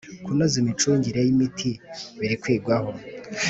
[0.23, 1.71] Kunoza imicungire y ‘imiti
[2.19, 2.89] birikwigwaho.